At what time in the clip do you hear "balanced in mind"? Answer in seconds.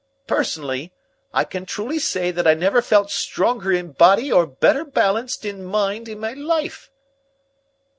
4.83-6.09